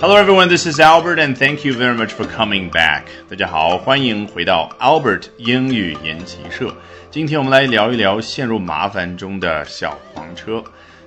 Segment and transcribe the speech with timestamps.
[0.00, 3.04] Hello everyone, this is Albert and thank you very much for coming back.
[3.28, 6.74] 大家好，欢迎回到 Albert 英语研习社。
[7.10, 10.62] 今天我们来聊一聊陷入麻烦中的小黄车。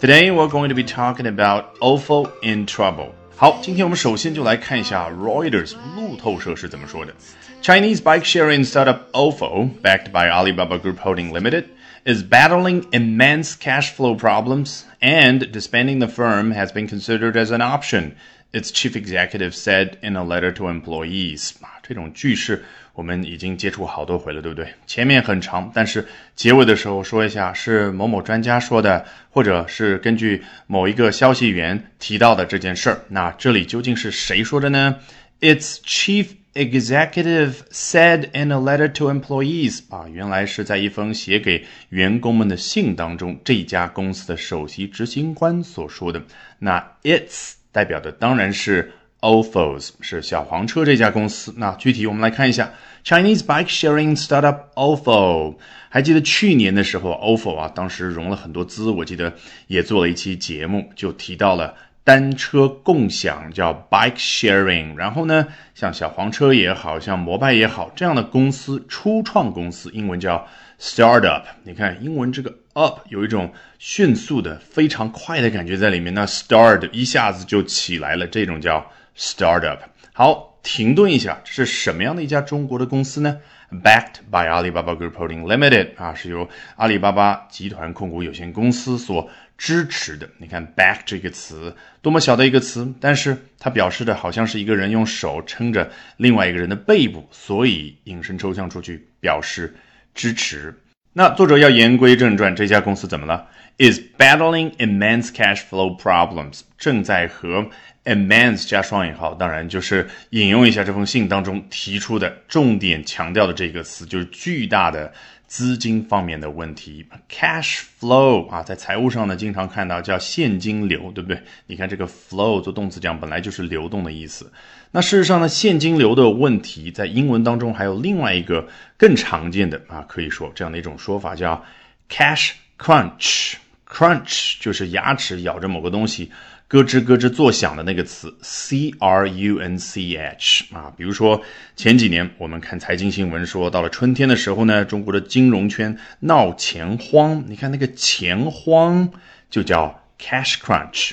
[0.00, 3.10] Today we're going to be talking about OFO in trouble.
[3.36, 7.14] 好，今天我们首先就来看一下 Reuters 路透社是怎么说的。
[7.62, 11.64] Chinese bike-sharing startup OFO, backed by Alibaba Group Holding Limited,
[12.04, 17.60] is battling immense cash flow problems, and disbanding the firm has been considered as an
[17.60, 18.16] option
[18.55, 22.63] Its chief executive said in a letter to employees 啊，这种句式
[22.93, 24.73] 我们已经接触好多回了，对不对？
[24.87, 33.01] 前面很长，但是结尾的时候说一下是某某专家说的，或者是根据某一个消息源提到的这件事儿。
[33.09, 34.95] 那这里究竟是谁说的呢
[35.41, 46.23] ？Its chief executive said in a letter to employees 啊，原来是在一封写给员工们的信当中，这家公司的首席执行官所说的。
[46.59, 51.53] 那 its 代表的当然是 Ofos，是小黄车这家公司。
[51.57, 52.71] 那具体我们来看一下
[53.03, 55.57] Chinese bike sharing startup Ofo。
[55.89, 59.33] 还记得去年的时候，Ofo 啊，当时融了很多资，我记得
[59.67, 61.73] 也做了一期节目，就提到了
[62.05, 64.95] 单车共享，叫 bike sharing。
[64.95, 70.47] 然后呢，像小黄车也好像摩拜也好，这样的公司，初创公司，英文叫
[70.79, 71.43] startup。
[71.63, 72.59] 你看英文这个。
[72.75, 76.13] up 有一种迅速的、非常快的感觉在里面。
[76.13, 78.85] 那 start 一下子就起来了，这种叫
[79.17, 79.79] startup。
[80.11, 83.37] 好，停顿一下，这是什么样的一家中国的公司呢
[83.71, 90.27] ？Backed by Alibaba Group Holding Limited 啊，是由阿里巴巴集团控股有限公司所支持的。
[90.39, 99.75] 你看 back 这个词多么小的一个词，但是它表示的好像是一个人用手撑着另外一个人的背部，所以引申抽象出去表示
[100.15, 100.73] 支持。
[101.13, 107.69] 那作者要言归正传，这家公司怎么了？Is battling immense cash flow problems，正在和
[108.05, 115.13] immense 加双引号，当然就是引用一下这封信当中提出的重点强调的这个词，就是巨大的。
[115.47, 121.39] 资金方面的问题，cash flow 啊，在财务上呢，经常看到叫现金流，对不对？
[121.67, 124.51] 你看这个 flow 做动词讲本来就是流动的意思。
[124.89, 131.63] 那事实上呢，现金流的问题在英文当中还有另外一个更常见的啊，可以说这样的一种说法叫
[132.09, 133.53] cash crunch
[133.95, 136.29] Crunch 就是牙齿咬着某个东西。
[136.67, 141.39] 咯吱咯吱作响的那个词，c r u n c h 啊，比如说
[141.75, 149.11] 前几年我们看财经新闻说，到了春天的时候呢，中国的金融圈闹钱荒，你看那个钱荒
[149.51, 151.11] 就叫 cash crunch。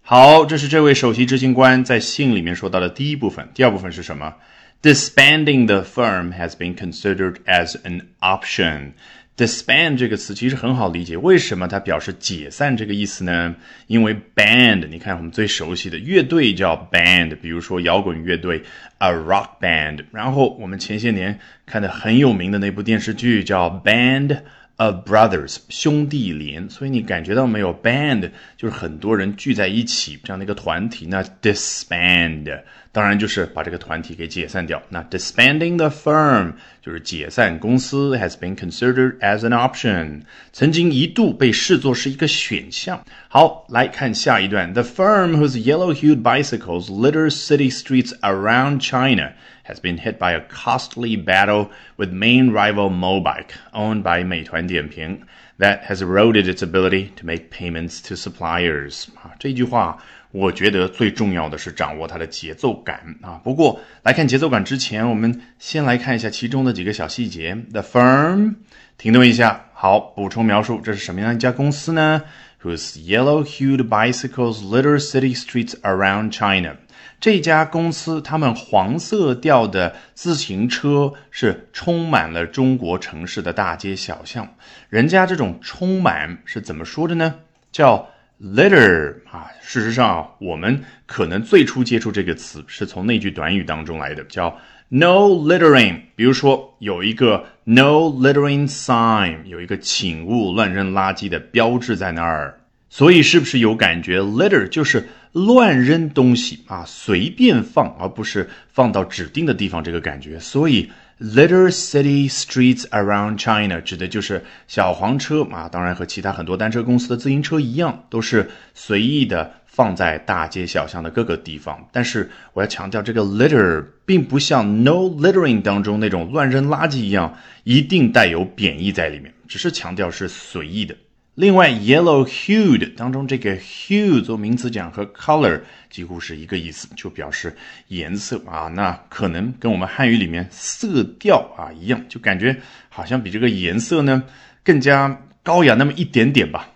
[0.00, 4.34] 好，这是这位首席执行官在信里面说到的第一部分，第二部分是什么
[4.80, 8.92] ？Disbanding the firm has been considered as an option。
[9.36, 13.54] Disband 这个词其实很好理解，为什么它表示解散这个意思呢？
[13.86, 18.62] 因为 band，你看我们最熟悉的乐队叫 band，比如说摇滚乐队
[18.98, 24.38] a rock band，然后我们前些年看的很有名的那部电视剧叫 Band。
[24.77, 27.71] of brothers 兄弟连，所以你感觉到没有？
[27.81, 31.05] band 就是很多人聚在一起这样的一个团体。
[31.07, 32.61] 那 disband
[32.91, 34.81] 当然就是把这个团体给解散掉。
[34.89, 40.21] 那 disbanding the firm 就是解散公司，has been considered as an option，
[40.51, 43.05] 曾经一度被视作是一个选项。
[43.29, 44.73] 好，来看下一段。
[44.73, 49.33] The firm whose yellow-hued bicycles litter city streets around China
[49.65, 55.21] has been hit by a costly battle with main rival Mobike, owned by 美团点评,
[55.59, 59.05] that has eroded its ability to make payments to suppliers.
[59.15, 59.97] 啊，这句话
[60.31, 63.39] 我觉得最重要的是掌握它的节奏感啊。
[63.43, 67.55] 不过来看节奏感之前，我们先来看一下其中的几个小细节。
[67.71, 68.55] The firm，
[68.97, 72.23] 停顿一下，好，补充描述，这是什么样一家公司呢？
[72.63, 76.77] Whose yellow-hued bicycles litter city streets around China.
[77.18, 84.46] 这家公司，他们黄色调的自行车是充满了中国城市的大街小巷。
[84.90, 87.34] 人家这种充满是怎么说的呢？
[87.72, 88.08] 叫
[88.40, 89.50] litter 啊。
[89.62, 94.56] 事实上，我们可能最初接触这个词是从那句短语当中来的，叫
[94.88, 96.00] no littering。
[96.14, 102.60] 比如说，有一个 no littering sign，有一个请勿乱扔垃圾的标志在那儿。
[102.88, 109.82] 所以是不是有感觉？litter 就是乱扔东西啊，随便放，而不是放到指定的地方。
[109.84, 110.90] 这个感觉，所以
[111.20, 115.68] litter city streets around China 指的就是小黄车啊。
[115.68, 121.86] 当然和其他很多单车公司的自行车一样，都是随意的放在大街小巷的各个地方。
[121.92, 130.96] 但是我要强调，这个 litter 并不像 no littering 当中那种乱扔垃圾一样，一定带有贬义在里面，只是强调是随意的。
[131.36, 135.60] 另外，yellow-hued 当中这个 hue 做名词讲和 color
[135.90, 137.54] 几乎是一个意思，就表示
[137.88, 138.68] 颜色啊。
[138.68, 142.56] 那可能跟我们汉语里面色调啊一样，就感觉
[142.88, 144.24] 好像比这个颜色呢
[144.64, 146.70] 更加高雅那么一点点吧。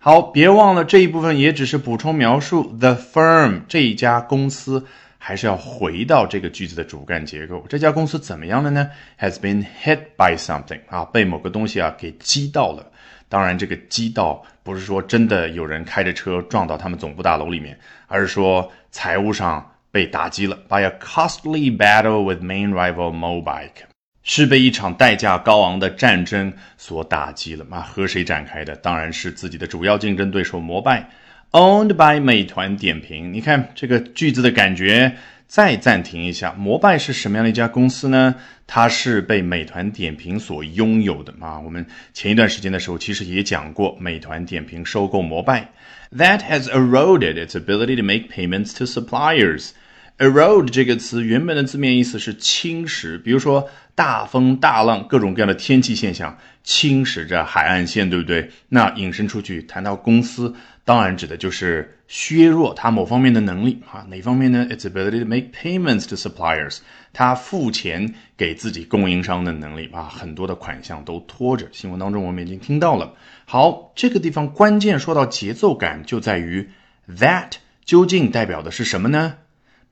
[0.00, 2.76] 好，别忘了这一部分也只是补充描述。
[2.80, 4.84] The firm 这一家公司
[5.18, 7.64] 还是要回到这个句子的主干结构。
[7.68, 12.90] 这家公司怎么样了呢？Has been hit by something 啊，被某个东西啊给击到了。
[13.34, 17.76] 当然，这个击到不是说真的有人开着车撞到他们总部大楼里面，
[18.06, 20.56] 而是说财务上被打击了。
[20.68, 23.88] By a costly battle with main rival Mobike，
[24.22, 27.66] 是被一场代价高昂的战争所打击了。
[27.68, 28.76] 那和谁展开的？
[28.76, 31.10] 当然是自己的主要竞争对手摩拜。
[31.50, 35.16] Owned by 美团点评，你看这个句子的感觉。
[35.46, 38.34] 再暂停一下，摩拜是什么样的一家公司呢？
[38.66, 41.60] 它是被美团点评所拥有的啊。
[41.60, 45.70] 我们前一段时间的时候，其实也讲过美团点评收购摩拜
[46.16, 49.70] ，That has eroded its ability to make payments to suppliers。
[50.18, 58.50] Erode 这个词原本的字面意思是侵蚀，比如说大风大浪，各种各样的天气现象侵蚀着海岸线，对不对？
[58.68, 60.54] 那引申出去，谈到公司。
[60.84, 66.80] 当然指的就是削弱它某方面的能力啊，哪方面呢？Its ability to make payments to suppliers，
[67.14, 71.66] 它付钱给自己供应商的能力啊，很多的款项都拖着。
[71.72, 73.14] 新闻当中我们已经听到了。
[73.46, 76.68] 好，这个地方关键说到节奏感，就在于
[77.08, 77.52] that
[77.86, 79.36] 究竟代表的是什么呢？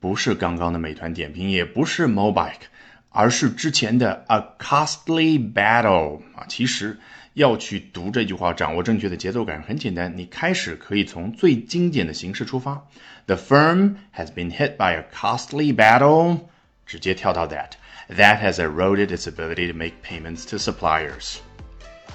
[0.02, 2.68] 不是刚刚的美团点评，也不是 Mobike，
[3.10, 6.98] 而是之前的 a costly battle 啊，其实。
[7.34, 10.12] 要去读这句话，掌握正确的节奏感很简单。
[10.16, 12.84] 你开始可以从最精简的形式出发。
[13.26, 16.40] The firm has been hit by a costly battle，
[16.84, 21.36] 直接跳到 that。That has eroded its ability to make payments to suppliers.